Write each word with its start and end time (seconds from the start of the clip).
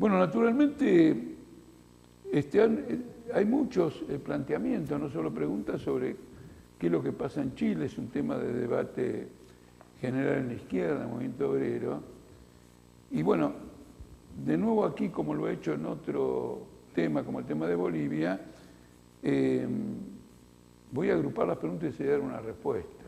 Bueno, 0.00 0.18
naturalmente 0.18 1.14
este, 2.32 2.62
hay 3.34 3.44
muchos 3.44 4.02
eh, 4.08 4.18
planteamientos, 4.18 4.98
no 4.98 5.10
solo 5.10 5.30
preguntas 5.30 5.82
sobre 5.82 6.16
qué 6.78 6.86
es 6.86 6.92
lo 6.92 7.02
que 7.02 7.12
pasa 7.12 7.42
en 7.42 7.54
Chile, 7.54 7.84
es 7.84 7.98
un 7.98 8.08
tema 8.08 8.38
de 8.38 8.50
debate 8.50 9.28
general 10.00 10.38
en 10.38 10.48
la 10.48 10.54
izquierda, 10.54 11.04
en 11.04 11.10
movimiento 11.10 11.50
obrero. 11.50 12.00
Y 13.10 13.20
bueno, 13.20 13.52
de 14.42 14.56
nuevo 14.56 14.86
aquí, 14.86 15.10
como 15.10 15.34
lo 15.34 15.46
he 15.46 15.52
hecho 15.52 15.74
en 15.74 15.84
otro 15.84 16.62
tema, 16.94 17.22
como 17.22 17.40
el 17.40 17.44
tema 17.44 17.66
de 17.66 17.74
Bolivia, 17.74 18.40
eh, 19.22 19.68
voy 20.92 21.10
a 21.10 21.12
agrupar 21.12 21.46
las 21.46 21.58
preguntas 21.58 21.94
y 22.00 22.04
dar 22.04 22.20
una 22.20 22.40
respuesta. 22.40 23.04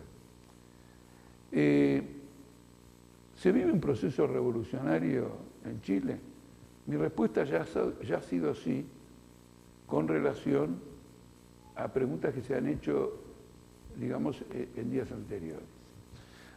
Eh, 1.52 2.02
¿Se 3.34 3.50
vive 3.50 3.72
un 3.72 3.80
proceso 3.80 4.26
revolucionario 4.26 5.30
en 5.64 5.80
Chile? 5.80 6.31
Mi 6.86 6.96
respuesta 6.96 7.44
ya, 7.44 7.62
ha 7.62 8.22
sido 8.22 8.54
sí, 8.54 8.84
con 9.86 10.08
relación 10.08 10.80
a 11.76 11.88
preguntas 11.88 12.34
que 12.34 12.42
se 12.42 12.56
han 12.56 12.66
hecho, 12.66 13.12
digamos, 13.98 14.42
eh, 14.50 14.68
en 14.76 14.90
días 14.90 15.10
anteriores. 15.12 15.64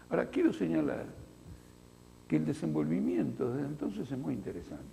Ahora, 0.09 0.29
quiero 0.29 0.51
señalar 0.51 1.05
que 2.27 2.37
el 2.37 2.45
desenvolvimiento 2.45 3.51
desde 3.53 3.67
entonces 3.67 4.11
es 4.11 4.17
muy 4.17 4.33
interesante. 4.33 4.83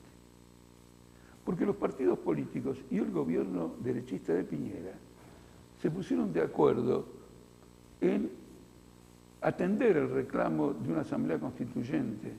Porque 1.44 1.66
los 1.66 1.76
partidos 1.76 2.18
políticos 2.18 2.78
y 2.90 2.98
el 2.98 3.10
gobierno 3.10 3.74
derechista 3.82 4.32
de 4.32 4.44
Piñera 4.44 4.92
se 5.80 5.90
pusieron 5.90 6.32
de 6.32 6.42
acuerdo 6.42 7.06
en 8.00 8.30
atender 9.40 9.96
el 9.96 10.10
reclamo 10.10 10.72
de 10.72 10.92
una 10.92 11.00
asamblea 11.00 11.38
constituyente 11.40 12.32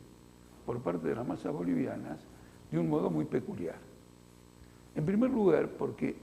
por 0.66 0.80
parte 0.81 1.09
de 1.09 1.16
las 1.16 1.27
masas 1.27 1.52
bolivianas 1.52 2.19
de 2.73 2.79
un 2.79 2.89
modo 2.89 3.11
muy 3.11 3.25
peculiar. 3.25 3.75
En 4.95 5.05
primer 5.05 5.29
lugar, 5.29 5.69
porque 5.77 6.16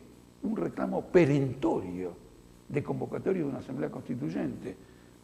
un 0.42 0.56
reclamo 0.56 1.02
perentorio 1.02 2.12
de 2.68 2.82
convocatoria 2.82 3.42
de 3.42 3.48
una 3.48 3.60
asamblea 3.60 3.88
constituyente 3.88 4.74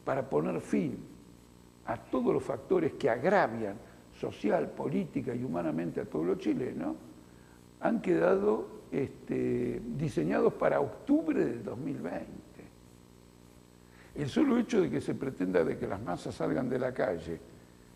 para 0.05 0.31
poner 0.31 0.61
fin 0.61 0.97
a 1.87 1.97
todos 1.97 2.33
los 2.33 2.45
factores 2.45 2.93
que 2.93 3.11
agravian 3.11 3.75
social, 4.17 4.71
política 4.71 5.35
y 5.35 5.43
humanamente 5.43 5.99
al 5.99 6.07
pueblo 6.07 6.37
chileno, 6.37 6.95
han 7.81 8.01
quedado 8.01 8.69
este, 8.93 9.83
diseñados 9.97 10.53
para 10.53 10.79
octubre 10.79 11.45
del 11.45 11.65
2020. 11.65 12.25
El 14.15 14.29
solo 14.29 14.59
hecho 14.59 14.81
de 14.81 14.91
que 14.91 15.01
se 15.01 15.17
pretenda 15.17 15.65
de 15.65 15.77
que 15.77 15.89
las 15.89 16.01
masas 16.01 16.37
salgan 16.37 16.69
de 16.69 16.79
la 16.79 16.95
calle 16.95 17.41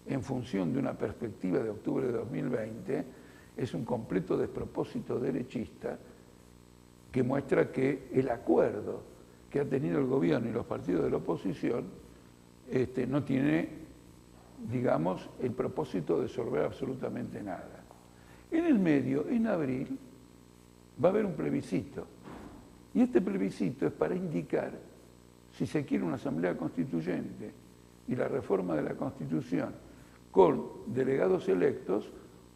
en 0.06 0.20
función 0.20 0.72
de 0.72 0.80
una 0.80 0.94
perspectiva 0.94 1.60
de 1.60 1.70
octubre 1.70 2.06
de 2.08 2.12
2020 2.12 3.19
es 3.62 3.74
un 3.74 3.84
completo 3.84 4.36
despropósito 4.36 5.18
derechista 5.18 5.98
que 7.12 7.22
muestra 7.22 7.70
que 7.70 8.08
el 8.12 8.30
acuerdo 8.30 9.02
que 9.50 9.60
ha 9.60 9.64
tenido 9.64 9.98
el 9.98 10.06
gobierno 10.06 10.48
y 10.48 10.52
los 10.52 10.64
partidos 10.66 11.04
de 11.04 11.10
la 11.10 11.16
oposición 11.18 11.84
este, 12.70 13.06
no 13.06 13.24
tiene 13.24 13.80
digamos, 14.68 15.28
el 15.40 15.52
propósito 15.52 16.16
de 16.16 16.26
resolver 16.26 16.64
absolutamente 16.64 17.42
nada. 17.42 17.84
En 18.50 18.66
el 18.66 18.78
medio, 18.78 19.26
en 19.28 19.46
abril, 19.46 19.98
va 21.02 21.08
a 21.08 21.12
haber 21.12 21.24
un 21.24 21.34
plebiscito. 21.34 22.06
Y 22.92 23.02
este 23.02 23.20
plebiscito 23.20 23.86
es 23.86 23.92
para 23.92 24.14
indicar 24.14 24.72
si 25.52 25.66
se 25.66 25.84
quiere 25.84 26.04
una 26.04 26.16
asamblea 26.16 26.56
constituyente 26.56 27.52
y 28.08 28.16
la 28.16 28.28
reforma 28.28 28.74
de 28.74 28.82
la 28.82 28.94
Constitución 28.94 29.72
con 30.30 30.66
delegados 30.86 31.48
electos 31.48 32.10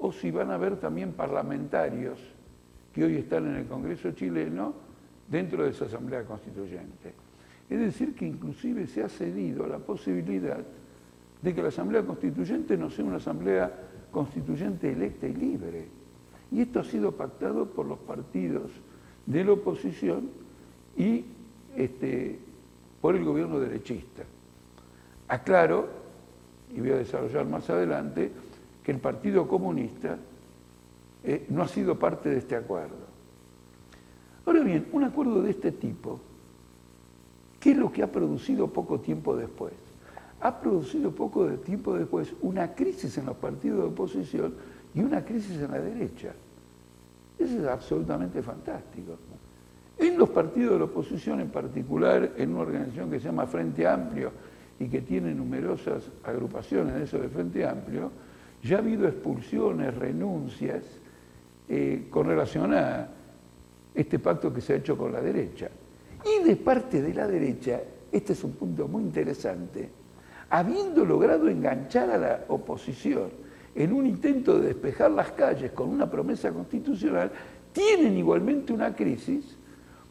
o 0.05 0.13
si 0.13 0.31
van 0.31 0.51
a 0.51 0.57
haber 0.57 0.77
también 0.77 1.13
parlamentarios 1.13 2.19
que 2.93 3.05
hoy 3.05 3.17
están 3.17 3.47
en 3.47 3.57
el 3.57 3.65
Congreso 3.65 4.13
chileno 4.13 4.75
dentro 5.27 5.65
de 5.65 5.70
esa 5.70 5.87
asamblea 5.87 6.25
constituyente. 6.25 7.15
Es 7.70 7.81
decir, 7.81 8.14
que 8.14 8.27
inclusive 8.27 8.87
se 8.87 9.03
ha 9.03 9.09
cedido 9.09 9.67
la 9.67 9.79
posibilidad 9.79 10.61
de 11.41 11.55
que 11.55 11.63
la 11.63 11.69
Asamblea 11.69 12.03
Constituyente 12.05 12.77
no 12.77 12.91
sea 12.91 13.07
una 13.07 13.17
Asamblea 13.17 13.73
Constituyente 14.11 14.93
electa 14.93 15.27
y 15.27 15.33
libre. 15.33 15.89
Y 16.53 16.61
esto 16.61 16.81
ha 16.81 16.85
sido 16.85 17.13
pactado 17.13 17.64
por 17.70 17.87
los 17.87 17.98
partidos 18.01 18.73
de 19.25 19.43
la 19.43 19.53
oposición 19.53 20.29
y 20.98 21.25
este, 21.77 22.39
por 23.01 23.17
el 23.17 23.25
gobierno 23.25 23.59
derechista. 23.59 24.23
Aclaro, 25.29 25.89
y 26.77 26.81
voy 26.81 26.91
a 26.91 26.97
desarrollar 26.97 27.47
más 27.47 27.70
adelante, 27.70 28.31
que 28.84 28.92
el 28.92 28.98
Partido 28.98 29.48
Comunista 29.48 30.18
eh, 31.24 31.46
no 31.48 31.62
ha 31.62 31.68
sido 31.68 31.98
parte 31.98 32.28
de 32.28 32.39
este 32.39 32.55
acuerdo. 32.55 33.14
Ahora 34.46 34.61
bien, 34.61 34.86
un 34.92 35.05
acuerdo 35.05 35.42
de 35.42 35.50
este 35.50 35.72
tipo, 35.72 36.20
¿qué 37.58 37.72
es 37.72 37.77
lo 37.77 37.90
que 37.90 38.02
ha 38.02 38.12
producido 38.12 38.68
poco 38.68 39.00
tiempo 39.00 39.34
después? 39.34 39.72
ha 40.45 40.61
producido 40.61 41.11
poco 41.11 41.46
de 41.46 41.56
tiempo 41.56 41.96
después 41.96 42.34
una 42.42 42.74
crisis 42.74 43.17
en 43.17 43.24
los 43.24 43.36
partidos 43.36 43.78
de 43.78 43.84
oposición 43.86 44.55
y 44.95 45.01
una 45.01 45.24
crisis 45.24 45.58
en 45.58 45.70
la 45.70 45.80
derecha. 45.80 46.34
Eso 47.39 47.58
es 47.61 47.66
absolutamente 47.66 48.42
fantástico. 48.42 49.16
En 49.96 50.18
los 50.18 50.28
partidos 50.28 50.74
de 50.74 50.78
la 50.80 50.84
oposición, 50.84 51.40
en 51.40 51.48
particular 51.48 52.34
en 52.36 52.51
una 52.51 52.61
organización 52.61 53.11
que 53.11 53.20
se 53.20 53.24
llama 53.24 53.46
Frente 53.46 53.89
Amplio 53.89 54.33
y 54.78 54.86
que 54.89 55.01
tiene 55.01 55.34
numerosas 55.34 56.11
agrupaciones 56.22 56.95
de 56.95 57.05
eso 57.05 57.18
de 57.18 57.28
Frente 57.30 57.66
Amplio, 57.66 58.11
ya 58.64 58.77
ha 58.77 58.79
habido 58.80 59.07
expulsiones, 59.07 59.95
renuncias 59.95 60.83
eh, 61.69 62.07
con 62.11 62.27
relación 62.27 62.73
a 62.73 63.08
este 63.95 64.19
pacto 64.19 64.52
que 64.52 64.61
se 64.61 64.73
ha 64.73 64.77
hecho 64.77 64.97
con 64.97 65.13
la 65.13 65.20
derecha. 65.20 65.69
Y 66.25 66.42
de 66.42 66.57
parte 66.57 67.02
de 67.02 67.13
la 67.13 67.27
derecha, 67.29 67.80
este 68.11 68.33
es 68.33 68.42
un 68.42 68.52
punto 68.52 68.89
muy 68.89 69.02
interesante, 69.02 69.91
habiendo 70.48 71.05
logrado 71.05 71.48
enganchar 71.48 72.11
a 72.11 72.19
la 72.19 72.45
oposición 72.48 73.29
en 73.75 73.92
un 73.92 74.07
intento 74.07 74.58
de 74.58 74.69
despejar 74.69 75.11
las 75.11 75.33
calles 75.33 75.73
con 75.73 75.91
una 75.91 76.11
promesa 76.11 76.51
constitucional, 76.51 77.31
tienen 77.73 78.17
igualmente 78.17 78.73
una 78.73 78.95
crisis 78.95 79.58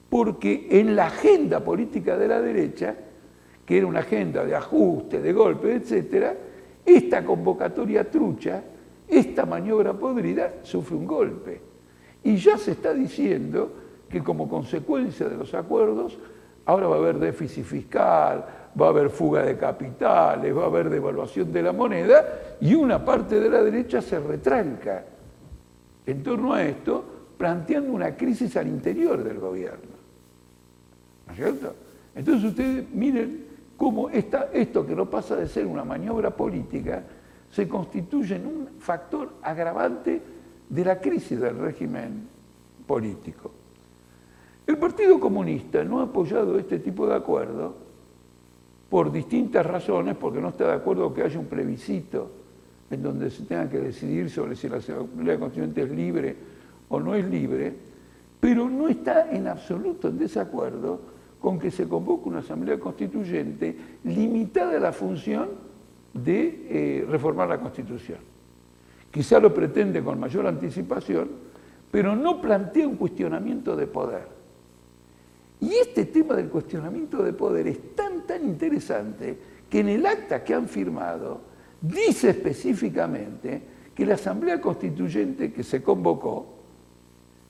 porque 0.09 0.67
en 0.69 0.95
la 0.95 1.07
agenda 1.07 1.63
política 1.63 2.17
de 2.17 2.27
la 2.27 2.39
derecha, 2.39 2.95
que 3.65 3.77
era 3.77 3.87
una 3.87 4.01
agenda 4.01 4.45
de 4.45 4.55
ajuste, 4.55 5.21
de 5.21 5.33
golpe, 5.33 5.75
etc., 5.75 6.52
esta 6.85 7.23
convocatoria 7.23 8.09
trucha, 8.09 8.63
esta 9.07 9.45
maniobra 9.45 9.93
podrida, 9.93 10.55
sufre 10.63 10.95
un 10.95 11.05
golpe. 11.05 11.61
Y 12.23 12.35
ya 12.37 12.57
se 12.57 12.71
está 12.71 12.93
diciendo 12.93 13.71
que 14.09 14.23
como 14.23 14.47
consecuencia 14.47 15.27
de 15.27 15.37
los 15.37 15.53
acuerdos, 15.53 16.17
ahora 16.65 16.87
va 16.87 16.95
a 16.95 16.99
haber 16.99 17.19
déficit 17.19 17.65
fiscal, 17.65 18.45
va 18.79 18.85
a 18.87 18.89
haber 18.89 19.09
fuga 19.09 19.43
de 19.43 19.57
capitales, 19.57 20.55
va 20.55 20.63
a 20.63 20.67
haber 20.67 20.89
devaluación 20.89 21.51
de 21.51 21.61
la 21.61 21.73
moneda 21.73 22.57
y 22.61 22.73
una 22.73 23.03
parte 23.03 23.39
de 23.39 23.49
la 23.49 23.61
derecha 23.61 24.01
se 24.01 24.19
retranca 24.19 25.03
en 26.05 26.23
torno 26.23 26.53
a 26.53 26.63
esto, 26.63 27.03
planteando 27.37 27.91
una 27.91 28.15
crisis 28.15 28.55
al 28.57 28.67
interior 28.67 29.23
del 29.23 29.39
gobierno. 29.39 29.93
¿No 31.27 31.33
es 31.33 31.37
cierto? 31.37 31.73
Entonces 32.15 32.49
ustedes 32.49 32.89
miren 32.93 33.52
cómo 33.77 34.09
esto 34.09 34.85
que 34.85 34.95
no 34.95 35.09
pasa 35.09 35.35
de 35.35 35.47
ser 35.47 35.65
una 35.65 35.83
maniobra 35.83 36.31
política 36.31 37.03
se 37.49 37.67
constituye 37.67 38.35
en 38.35 38.47
un 38.47 38.69
factor 38.79 39.33
agravante 39.41 40.21
de 40.69 40.85
la 40.85 40.99
crisis 40.99 41.39
del 41.39 41.57
régimen 41.57 42.27
político. 42.87 43.51
El 44.65 44.77
Partido 44.77 45.19
Comunista 45.19 45.83
no 45.83 45.99
ha 45.99 46.03
apoyado 46.03 46.57
este 46.57 46.79
tipo 46.79 47.05
de 47.05 47.15
acuerdo 47.15 47.75
por 48.89 49.11
distintas 49.11 49.65
razones, 49.65 50.15
porque 50.15 50.39
no 50.39 50.49
está 50.49 50.67
de 50.67 50.73
acuerdo 50.73 51.13
que 51.13 51.23
haya 51.23 51.39
un 51.39 51.47
plebiscito 51.47 52.29
en 52.89 53.01
donde 53.01 53.29
se 53.29 53.43
tenga 53.43 53.69
que 53.69 53.79
decidir 53.79 54.29
sobre 54.29 54.55
si 54.55 54.69
la 54.69 54.77
Asamblea 54.77 55.39
Constituyente 55.39 55.81
es 55.81 55.89
libre 55.89 56.35
o 56.89 56.99
no 56.99 57.15
es 57.15 57.25
libre, 57.27 57.73
pero 58.39 58.69
no 58.69 58.87
está 58.87 59.31
en 59.31 59.47
absoluto 59.47 60.09
en 60.09 60.19
desacuerdo 60.19 61.01
con 61.43 61.59
que 61.59 61.71
se 61.71 61.89
convoque 61.89 62.29
una 62.29 62.39
Asamblea 62.39 62.79
Constituyente 62.79 63.75
limitada 64.05 64.77
a 64.77 64.79
la 64.79 64.93
función 64.93 65.49
de 66.13 66.67
eh, 66.69 67.05
reformar 67.05 67.49
la 67.49 67.59
Constitución. 67.59 68.19
Quizá 69.11 69.41
lo 69.41 69.53
pretende 69.53 70.01
con 70.01 70.17
mayor 70.21 70.47
anticipación, 70.47 71.27
pero 71.91 72.15
no 72.15 72.39
plantea 72.39 72.87
un 72.87 72.95
cuestionamiento 72.95 73.75
de 73.75 73.87
poder. 73.87 74.25
Y 75.59 75.73
este 75.73 76.05
tema 76.05 76.33
del 76.35 76.47
cuestionamiento 76.47 77.21
de 77.21 77.33
poder 77.33 77.67
es 77.67 77.93
tan, 77.93 78.25
tan 78.25 78.45
interesante 78.45 79.37
que 79.69 79.81
en 79.81 79.89
el 79.89 80.05
acta 80.05 80.45
que 80.45 80.53
han 80.53 80.69
firmado 80.69 81.41
dice 81.81 82.29
específicamente 82.29 83.61
que 83.93 84.05
la 84.05 84.13
Asamblea 84.13 84.61
Constituyente 84.61 85.51
que 85.51 85.63
se 85.63 85.83
convocó 85.83 86.45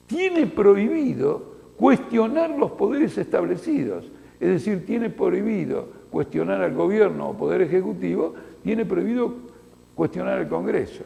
tiene 0.07 0.47
prohibido 0.47 1.52
cuestionar 1.83 2.49
los 2.51 2.71
poderes 2.71 3.17
establecidos, 3.17 4.09
es 4.39 4.47
decir, 4.47 4.85
tiene 4.85 5.09
prohibido 5.09 5.89
cuestionar 6.09 6.61
al 6.61 6.73
gobierno 6.73 7.31
o 7.31 7.37
poder 7.37 7.61
ejecutivo, 7.61 8.33
tiene 8.63 8.85
prohibido 8.85 9.33
cuestionar 9.93 10.39
al 10.39 10.47
Congreso. 10.47 11.03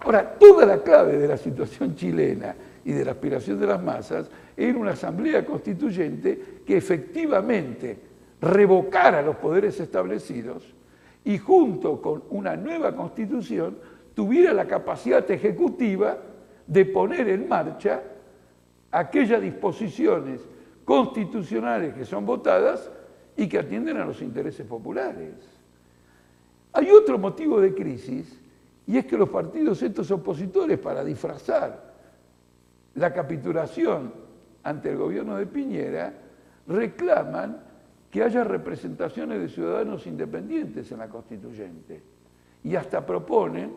Ahora, 0.00 0.32
toda 0.38 0.64
la 0.64 0.82
clave 0.82 1.18
de 1.18 1.28
la 1.28 1.36
situación 1.36 1.94
chilena 1.94 2.56
y 2.86 2.92
de 2.92 3.04
la 3.04 3.10
aspiración 3.10 3.60
de 3.60 3.66
las 3.66 3.82
masas 3.82 4.30
era 4.56 4.78
una 4.78 4.92
asamblea 4.92 5.44
constituyente 5.44 6.62
que 6.64 6.78
efectivamente 6.78 7.98
revocara 8.40 9.20
los 9.20 9.36
poderes 9.36 9.78
establecidos 9.78 10.74
y 11.22 11.36
junto 11.36 12.00
con 12.00 12.22
una 12.30 12.56
nueva 12.56 12.96
constitución 12.96 13.76
tuviera 14.14 14.54
la 14.54 14.66
capacidad 14.66 15.30
ejecutiva 15.30 16.16
de 16.66 16.86
poner 16.86 17.28
en 17.28 17.46
marcha 17.46 18.00
aquellas 18.90 19.40
disposiciones 19.42 20.40
constitucionales 20.84 21.94
que 21.94 22.04
son 22.04 22.24
votadas 22.24 22.90
y 23.36 23.48
que 23.48 23.58
atienden 23.58 23.98
a 23.98 24.04
los 24.04 24.22
intereses 24.22 24.66
populares. 24.66 25.34
Hay 26.72 26.90
otro 26.90 27.18
motivo 27.18 27.60
de 27.60 27.74
crisis 27.74 28.40
y 28.86 28.96
es 28.96 29.04
que 29.04 29.18
los 29.18 29.28
partidos 29.28 29.82
estos 29.82 30.10
opositores 30.10 30.78
para 30.78 31.04
disfrazar 31.04 31.94
la 32.94 33.12
capitulación 33.12 34.12
ante 34.62 34.90
el 34.90 34.96
gobierno 34.96 35.36
de 35.36 35.46
Piñera 35.46 36.12
reclaman 36.66 37.62
que 38.10 38.22
haya 38.22 38.44
representaciones 38.44 39.40
de 39.40 39.48
ciudadanos 39.48 40.06
independientes 40.06 40.90
en 40.90 40.98
la 40.98 41.08
constituyente 41.08 42.02
y 42.64 42.74
hasta 42.74 43.04
proponen 43.04 43.72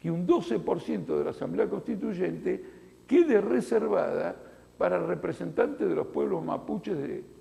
que 0.00 0.10
un 0.10 0.26
12% 0.26 1.06
de 1.06 1.24
la 1.24 1.30
Asamblea 1.30 1.68
Constituyente 1.68 2.77
quede 3.08 3.40
reservada 3.40 4.36
para 4.76 5.04
representantes 5.04 5.88
de 5.88 5.94
los 5.94 6.06
pueblos 6.06 6.44
mapuches 6.44 6.96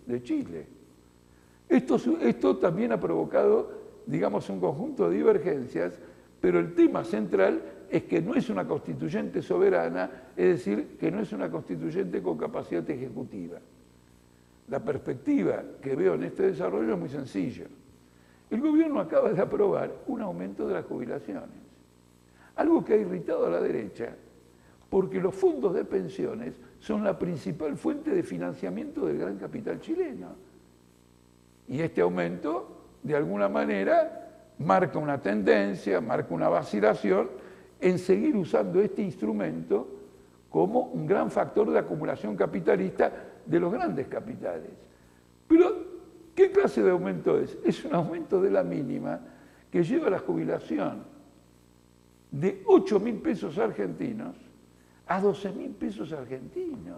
de, 0.08 0.24
Chile. 0.24 0.66
Esto, 1.70 2.00
esto 2.22 2.58
también 2.58 2.94
ha 2.94 3.00
provocado, 3.00 3.70
digamos, 4.06 4.50
un 4.50 4.60
conjunto 4.60 5.10
de 5.10 5.18
divergencias, 5.18 6.00
pero 6.40 6.60
el 6.60 6.74
tema 6.74 7.04
central 7.04 7.62
es 7.90 8.04
que 8.04 8.22
no 8.22 8.34
es 8.34 8.50
una 8.50 8.66
constituyente 8.66 9.42
soberana, 9.42 10.10
es 10.36 10.58
decir, 10.58 10.98
que 10.98 11.12
no 11.12 11.20
es 11.20 11.32
una 11.34 11.52
constituyente 11.52 12.24
con 12.24 12.38
capacidad 12.38 12.90
ejecutiva. 12.90 13.60
La 14.70 14.84
perspectiva 14.84 15.62
que 15.82 15.96
veo 15.96 16.16
en 16.16 16.24
este 16.24 16.44
desarrollo 16.44 16.94
es 16.94 17.00
muy 17.00 17.10
sencilla. 17.10 17.66
El 18.50 18.62
gobierno 18.62 19.02
acaba 19.02 19.32
de 19.32 19.42
aprobar 19.42 19.92
un 20.08 20.22
aumento 20.22 20.68
de 20.68 20.74
las 20.74 20.86
jubilaciones, 20.86 21.50
algo 22.56 22.84
que 22.84 22.94
ha 22.94 22.98
irritado 22.98 23.46
a 23.46 23.50
la 23.50 23.62
derecha, 23.62 24.16
porque 24.90 25.20
los 25.20 25.36
fondos 25.36 25.74
de 25.74 25.86
pensiones 25.86 26.54
son 26.80 27.04
la 27.04 27.18
principal 27.18 27.76
fuente 27.78 28.12
de 28.12 28.24
financiamiento 28.24 29.06
del 29.06 29.18
gran 29.18 29.38
capital 29.38 29.80
chileno. 29.82 30.30
Y 31.68 31.82
este 31.82 32.02
aumento, 32.02 32.78
de 33.04 33.16
alguna 33.16 33.50
manera, 33.50 34.54
marca 34.60 34.98
una 34.98 35.22
tendencia, 35.22 36.00
marca 36.00 36.34
una 36.34 36.48
vacilación 36.48 37.30
en 37.80 38.00
seguir 38.00 38.36
usando 38.36 38.82
este 38.82 39.02
instrumento 39.02 39.88
como 40.50 40.82
un 40.82 41.06
gran 41.06 41.30
factor 41.30 41.70
de 41.70 41.80
acumulación 41.80 42.36
capitalista 42.36 43.12
de 43.46 43.60
los 43.60 43.72
grandes 43.72 44.08
capitales. 44.08 44.72
Pero, 45.48 45.76
¿qué 46.34 46.52
clase 46.52 46.82
de 46.82 46.92
aumento 46.92 47.38
es? 47.38 47.58
Es 47.66 47.84
un 47.84 47.94
aumento 47.94 48.42
de 48.42 48.50
la 48.50 48.64
mínima 48.64 49.20
que 49.70 49.84
lleva 49.84 50.10
la 50.10 50.20
jubilación 50.20 51.04
de 52.32 52.64
8 52.66 53.00
mil 53.00 53.16
pesos 53.16 53.58
argentinos 53.58 54.47
a 55.08 55.22
12 55.22 55.52
mil 55.52 55.72
pesos 55.72 56.12
argentinos. 56.12 56.98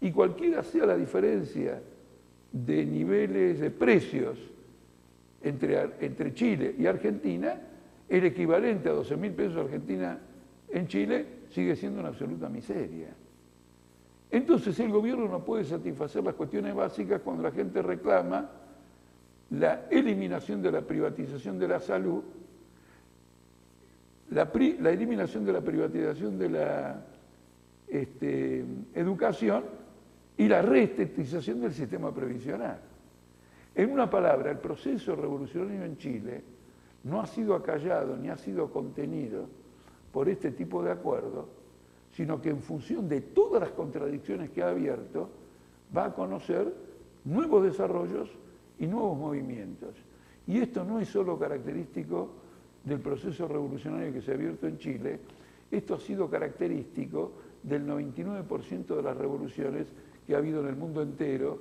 Y 0.00 0.10
cualquiera 0.12 0.62
sea 0.62 0.86
la 0.86 0.96
diferencia 0.96 1.80
de 2.52 2.84
niveles 2.84 3.60
de 3.60 3.70
precios 3.70 4.38
entre, 5.42 5.90
entre 6.00 6.34
Chile 6.34 6.74
y 6.78 6.86
Argentina, 6.86 7.60
el 8.08 8.24
equivalente 8.24 8.88
a 8.88 8.92
12 8.92 9.16
mil 9.16 9.32
pesos 9.32 9.58
argentinos 9.58 10.16
en 10.70 10.86
Chile 10.86 11.26
sigue 11.50 11.76
siendo 11.76 12.00
una 12.00 12.08
absoluta 12.10 12.48
miseria. 12.48 13.08
Entonces 14.30 14.78
el 14.78 14.90
gobierno 14.90 15.26
no 15.28 15.44
puede 15.44 15.64
satisfacer 15.64 16.22
las 16.22 16.34
cuestiones 16.34 16.74
básicas 16.74 17.20
cuando 17.22 17.42
la 17.42 17.50
gente 17.50 17.82
reclama 17.82 18.48
la 19.50 19.86
eliminación 19.90 20.62
de 20.62 20.70
la 20.70 20.82
privatización 20.82 21.58
de 21.58 21.66
la 21.66 21.80
salud, 21.80 22.22
la, 24.30 24.50
eliminación 24.90 25.44
de 25.44 25.52
la 25.52 25.60
privatización 25.60 26.38
de 26.38 26.48
la 26.48 27.04
este, 27.88 28.64
educación 28.94 29.64
y 30.36 30.48
la 30.48 30.62
reestetización 30.62 31.60
del 31.60 31.72
sistema 31.72 32.14
previsional. 32.14 32.80
En 33.74 33.90
una 33.90 34.08
palabra, 34.08 34.50
el 34.50 34.58
proceso 34.58 35.14
revolucionario 35.14 35.84
en 35.84 35.96
Chile 35.98 36.42
no 37.04 37.20
ha 37.20 37.26
sido 37.26 37.54
acallado 37.54 38.16
ni 38.16 38.28
ha 38.28 38.36
sido 38.36 38.70
contenido 38.70 39.46
por 40.12 40.28
este 40.28 40.50
tipo 40.50 40.82
de 40.82 40.92
acuerdos, 40.92 41.46
sino 42.12 42.40
que 42.40 42.50
en 42.50 42.60
función 42.60 43.08
de 43.08 43.20
todas 43.20 43.60
las 43.60 43.70
contradicciones 43.70 44.50
que 44.50 44.62
ha 44.62 44.70
abierto, 44.70 45.30
va 45.96 46.06
a 46.06 46.14
conocer 46.14 46.72
nuevos 47.24 47.64
desarrollos 47.64 48.30
y 48.78 48.86
nuevos 48.86 49.16
movimientos. 49.18 49.94
Y 50.46 50.58
esto 50.58 50.84
no 50.84 51.00
es 51.00 51.08
solo 51.08 51.38
característico 51.38 52.30
del 52.84 53.00
proceso 53.00 53.46
revolucionario 53.46 54.12
que 54.12 54.22
se 54.22 54.32
ha 54.32 54.34
abierto 54.34 54.66
en 54.66 54.78
Chile, 54.78 55.20
esto 55.70 55.94
ha 55.94 56.00
sido 56.00 56.28
característico 56.28 57.32
del 57.62 57.86
99% 57.86 58.96
de 58.96 59.02
las 59.02 59.16
revoluciones 59.16 59.86
que 60.26 60.34
ha 60.34 60.38
habido 60.38 60.60
en 60.60 60.68
el 60.68 60.76
mundo 60.76 61.02
entero, 61.02 61.58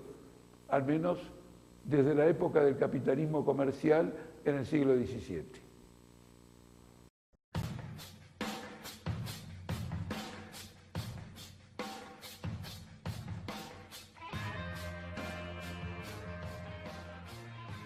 al 0.70 0.86
menos 0.86 1.20
desde 1.84 2.16
la 2.16 2.28
época 2.28 2.64
del 2.64 2.78
capitalismo 2.78 3.44
comercial 3.44 4.14
en 4.46 4.56
el 4.56 4.66
siglo 4.66 4.96
XVII. 4.96 5.69